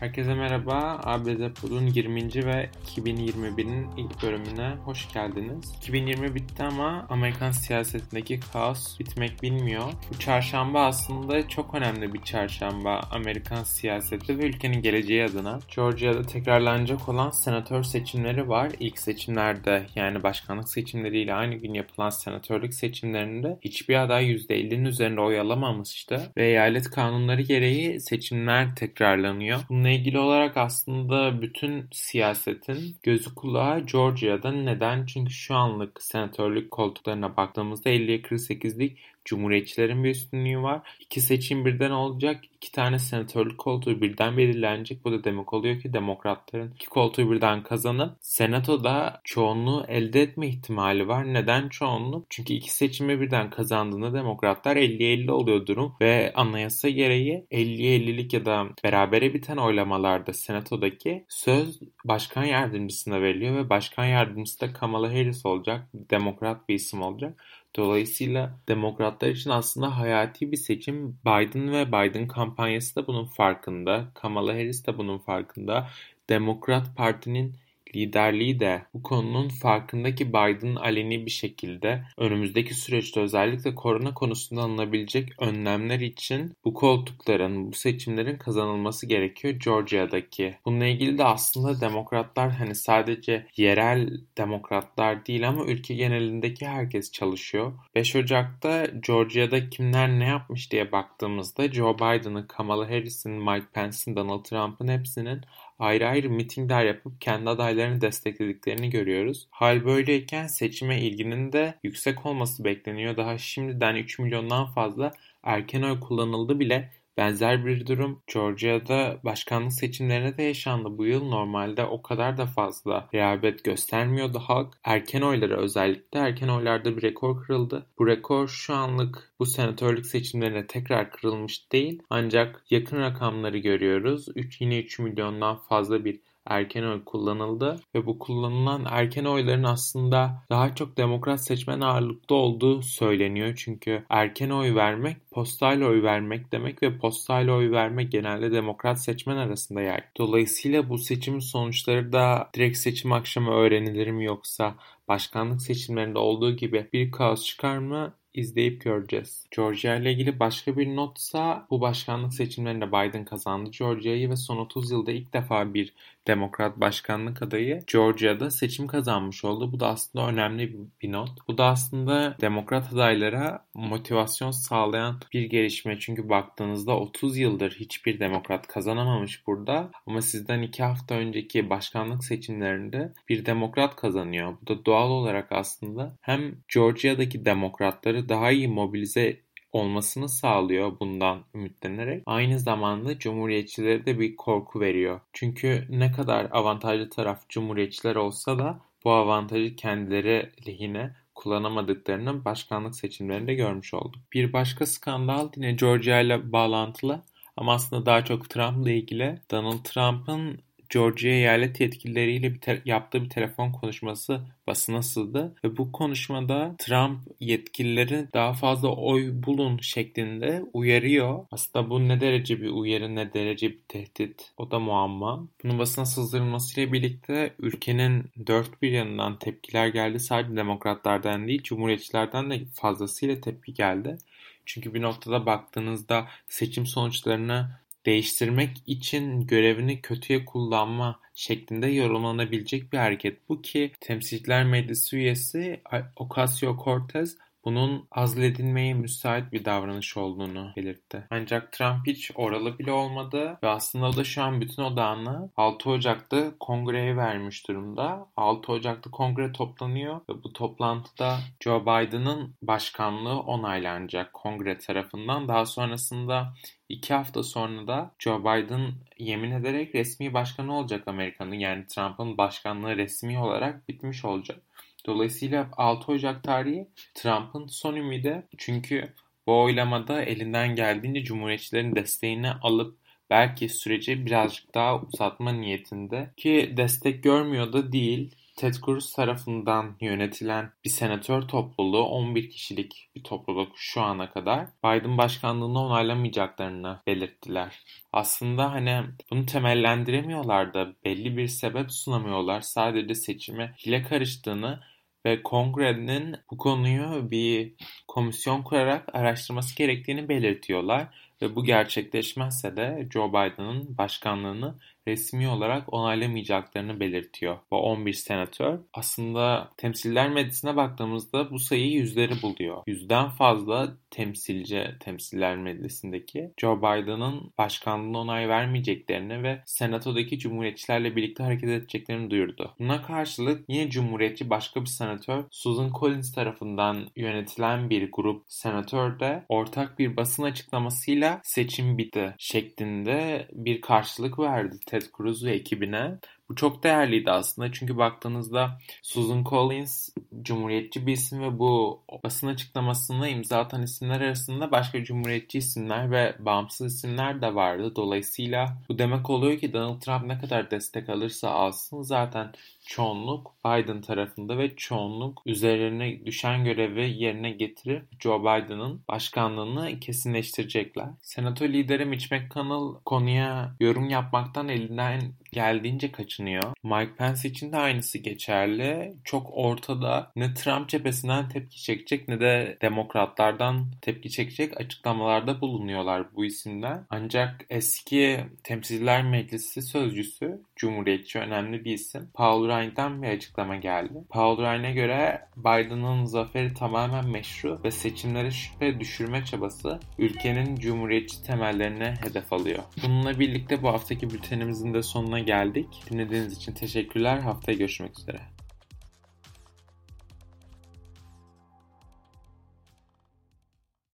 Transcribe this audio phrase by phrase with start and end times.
[0.00, 1.00] Herkese merhaba.
[1.04, 2.34] ABD Pod'un 20.
[2.34, 5.74] ve 2021'in ilk bölümüne hoş geldiniz.
[5.76, 9.82] 2020 bitti ama Amerikan siyasetindeki kaos bitmek bilmiyor.
[10.10, 15.58] Bu çarşamba aslında çok önemli bir çarşamba Amerikan siyaseti ve ülkenin geleceği adına.
[15.76, 18.72] Georgia'da tekrarlanacak olan senatör seçimleri var.
[18.80, 25.40] İlk seçimlerde yani başkanlık seçimleriyle aynı gün yapılan senatörlük seçimlerinde hiçbir aday %50'nin üzerinde oy
[25.40, 29.60] alamamıştı ve eyalet kanunları gereği seçimler tekrarlanıyor.
[29.68, 34.52] Bunun Bununla ilgili olarak aslında bütün siyasetin gözü kulağı Georgia'da.
[34.52, 35.06] Neden?
[35.06, 40.80] Çünkü şu anlık senatörlük koltuklarına baktığımızda 50'ye 48'lik Cumhuriyetçilerin bir üstünlüğü var.
[41.00, 42.44] İki seçim birden olacak.
[42.56, 45.04] iki tane senatörlük koltuğu birden belirlenecek.
[45.04, 51.08] Bu da demek oluyor ki demokratların iki koltuğu birden kazanıp senatoda çoğunluğu elde etme ihtimali
[51.08, 51.34] var.
[51.34, 52.26] Neden çoğunluk?
[52.30, 58.66] Çünkü iki seçimi birden kazandığında demokratlar 50-50 oluyor durum ve anayasa gereği 50-50'lik ya da
[58.84, 65.88] berabere biten oylamalarda senatodaki söz başkan yardımcısına veriliyor ve başkan yardımcısı da Kamala Harris olacak.
[65.94, 67.42] Demokrat bir isim olacak.
[67.76, 71.18] Dolayısıyla demokratlar için aslında hayati bir seçim.
[71.26, 74.04] Biden ve Biden kampanyası da bunun farkında.
[74.14, 75.88] Kamala Harris de bunun farkında.
[76.28, 77.56] Demokrat Parti'nin
[77.96, 85.32] liderliği de bu konunun farkındaki Biden aleni bir şekilde önümüzdeki süreçte özellikle korona konusunda alınabilecek
[85.38, 90.54] önlemler için bu koltukların, bu seçimlerin kazanılması gerekiyor Georgia'daki.
[90.64, 97.72] Bununla ilgili de aslında demokratlar hani sadece yerel demokratlar değil ama ülke genelindeki herkes çalışıyor.
[97.94, 104.44] 5 Ocak'ta Georgia'da kimler ne yapmış diye baktığımızda Joe Biden'ın, Kamala Harris'in, Mike Pence'in, Donald
[104.44, 105.40] Trump'ın hepsinin
[105.78, 109.48] ayrı ayrı mitingler yapıp kendi adaylarını desteklediklerini görüyoruz.
[109.50, 113.16] Hal böyleyken seçime ilginin de yüksek olması bekleniyor.
[113.16, 120.36] Daha şimdiden 3 milyondan fazla erken oy kullanıldı bile Benzer bir durum Georgia'da başkanlık seçimlerine
[120.36, 121.24] de yaşandı bu yıl.
[121.24, 124.74] Normalde o kadar da fazla rehavet göstermiyordu halk.
[124.84, 127.86] Erken oyları özellikle erken oylarda bir rekor kırıldı.
[127.98, 132.02] Bu rekor şu anlık bu senatörlük seçimlerine tekrar kırılmış değil.
[132.10, 134.28] Ancak yakın rakamları görüyoruz.
[134.34, 140.42] 3, yine 3 milyondan fazla bir erken oy kullanıldı ve bu kullanılan erken oyların aslında
[140.50, 143.54] daha çok demokrat seçmen ağırlıklı olduğu söyleniyor.
[143.56, 149.36] Çünkü erken oy vermek postayla oy vermek demek ve postayla oy vermek genelde demokrat seçmen
[149.36, 150.04] arasında yer.
[150.18, 154.74] Dolayısıyla bu seçim sonuçları da direkt seçim akşamı öğrenilir mi yoksa
[155.08, 159.46] başkanlık seçimlerinde olduğu gibi bir kaos çıkar mı izleyip göreceğiz.
[159.56, 164.90] Georgia ile ilgili başka bir notsa bu başkanlık seçimlerinde Biden kazandı Georgia'yı ve son 30
[164.90, 165.94] yılda ilk defa bir
[166.26, 169.72] demokrat başkanlık adayı Georgia'da seçim kazanmış oldu.
[169.72, 171.30] Bu da aslında önemli bir not.
[171.48, 175.98] Bu da aslında demokrat adaylara motivasyon sağlayan bir gelişme.
[175.98, 179.90] Çünkü baktığınızda 30 yıldır hiçbir demokrat kazanamamış burada.
[180.06, 184.56] Ama sizden 2 hafta önceki başkanlık seçimlerinde bir demokrat kazanıyor.
[184.62, 189.45] Bu da doğal olarak aslında hem Georgia'daki demokratları daha iyi mobilize
[189.76, 192.22] olmasını sağlıyor bundan ümitlenerek.
[192.26, 195.20] Aynı zamanda cumhuriyetçilere de bir korku veriyor.
[195.32, 203.54] Çünkü ne kadar avantajlı taraf cumhuriyetçiler olsa da bu avantajı kendileri lehine kullanamadıklarını başkanlık seçimlerinde
[203.54, 204.22] görmüş olduk.
[204.32, 207.22] Bir başka skandal yine Georgia ile bağlantılı
[207.56, 209.40] ama aslında daha çok Trump'la ilgili.
[209.50, 210.58] Donald Trump'ın
[210.90, 218.28] Georgia eyalet yetkilileriyle bir yaptığı bir telefon konuşması basına sızdı ve bu konuşmada Trump yetkilileri
[218.34, 221.46] daha fazla oy bulun şeklinde uyarıyor.
[221.50, 225.48] Aslında bu ne derece bir uyarı ne derece bir tehdit o da muamma.
[225.64, 230.20] Bunun basına sızdırılmasıyla birlikte ülkenin dört bir yanından tepkiler geldi.
[230.20, 234.18] Sadece demokratlardan değil cumhuriyetçilerden de fazlasıyla tepki geldi.
[234.66, 237.70] Çünkü bir noktada baktığınızda seçim sonuçlarını
[238.06, 243.48] değiştirmek için görevini kötüye kullanma şeklinde yorumlanabilecek bir hareket.
[243.48, 245.80] Bu ki Temsilciler Meclisi üyesi
[246.16, 251.26] Ocasio-Cortez bunun azledilmeye müsait bir davranış olduğunu belirtti.
[251.30, 256.52] Ancak Trump hiç oralı bile olmadı ve aslında da şu an bütün odağını 6 Ocak'ta
[256.60, 258.26] kongreye vermiş durumda.
[258.36, 265.48] 6 Ocak'ta kongre toplanıyor ve bu toplantıda Joe Biden'ın başkanlığı onaylanacak kongre tarafından.
[265.48, 266.54] Daha sonrasında
[266.88, 271.54] iki hafta sonra da Joe Biden yemin ederek resmi başkanı olacak Amerika'nın.
[271.54, 274.62] Yani Trump'ın başkanlığı resmi olarak bitmiş olacak.
[275.06, 279.14] Dolayısıyla 6 Ocak tarihi Trump'ın son ümidi çünkü
[279.46, 282.98] bu oylamada elinden geldiğince Cumhuriyetçilerin desteğini alıp
[283.30, 288.36] belki süreci birazcık daha uzatma niyetinde ki destek görmüyor da değil.
[288.56, 295.18] Ted Cruz tarafından yönetilen bir senatör topluluğu 11 kişilik bir topluluk şu ana kadar Biden
[295.18, 297.84] başkanlığını onaylamayacaklarını belirttiler.
[298.12, 302.60] Aslında hani bunu temellendiremiyorlar da belli bir sebep sunamıyorlar.
[302.60, 304.80] Sadece seçime hile karıştığını
[305.26, 307.74] ve kongrenin bu konuyu bir
[308.08, 311.08] komisyon kurarak araştırması gerektiğini belirtiyorlar
[311.42, 314.74] ve bu gerçekleşmezse de Joe Biden'ın başkanlığını
[315.08, 318.78] resmi olarak onaylamayacaklarını belirtiyor bu 11 senatör.
[318.92, 322.82] Aslında temsiller meclisine baktığımızda bu sayı yüzleri buluyor.
[322.86, 331.68] Yüzden fazla temsilci temsiller meclisindeki Joe Biden'ın başkanlığına onay vermeyeceklerini ve senatodaki cumhuriyetçilerle birlikte hareket
[331.68, 332.74] edeceklerini duyurdu.
[332.78, 339.44] Buna karşılık yine cumhuriyetçi başka bir senatör Susan Collins tarafından yönetilen bir grup senatör de
[339.48, 346.18] ortak bir basın açıklamasıyla seçim bitti şeklinde bir karşılık verdi Ted Cruz ve ekibine.
[346.48, 350.08] Bu çok değerliydi aslında çünkü baktığınızda Susan Collins
[350.42, 356.36] cumhuriyetçi bir isim ve bu basın açıklamasını imza atan isimler arasında başka cumhuriyetçi isimler ve
[356.38, 357.96] bağımsız isimler de vardı.
[357.96, 362.52] Dolayısıyla bu demek oluyor ki Donald Trump ne kadar destek alırsa alsın zaten
[362.86, 371.08] çoğunluk Biden tarafında ve çoğunluk üzerine düşen görevi yerine getirip Joe Biden'ın başkanlığını kesinleştirecekler.
[371.22, 375.20] Senato lideri Mitch McConnell konuya yorum yapmaktan elinden
[375.56, 376.62] geldiğince kaçınıyor.
[376.82, 379.14] Mike Pence için de aynısı geçerli.
[379.24, 386.44] Çok ortada ne Trump cephesinden tepki çekecek ne de demokratlardan tepki çekecek açıklamalarda bulunuyorlar bu
[386.44, 386.98] isimler.
[387.10, 392.30] Ancak eski Temsiller Meclisi sözcüsü Cumhuriyetçi önemli bir isim.
[392.34, 394.24] Paul Ryan'dan bir açıklama geldi.
[394.28, 402.14] Paul Ryan'e göre Biden'ın zaferi tamamen meşru ve seçimleri şüphe düşürme çabası ülkenin cumhuriyetçi temellerine
[402.22, 402.82] hedef alıyor.
[403.02, 405.86] Bununla birlikte bu haftaki bültenimizin de sonuna geldik.
[406.10, 407.38] Dinlediğiniz için teşekkürler.
[407.38, 408.55] Haftaya görüşmek üzere.